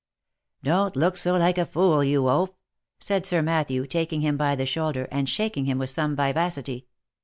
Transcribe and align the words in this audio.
"Don't 0.63 0.95
look 0.95 1.15
so 1.15 1.35
like 1.35 1.59
a 1.59 1.65
fool, 1.67 2.03
you 2.03 2.23
oaf/' 2.23 2.49
said 2.99 3.23
Sir 3.23 3.43
Matthew, 3.43 3.85
taking 3.85 4.21
him 4.21 4.35
by 4.35 4.55
the 4.55 4.65
shoulder, 4.65 5.07
and 5.11 5.29
shaking 5.29 5.65
him 5.65 5.77
with 5.77 5.91
some 5.91 6.15
vivacity. 6.15 6.87